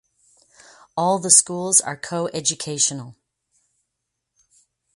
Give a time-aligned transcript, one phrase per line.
[0.97, 3.13] All the schools are coeducational.